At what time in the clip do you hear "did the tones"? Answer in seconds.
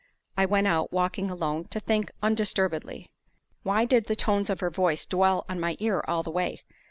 3.85-4.49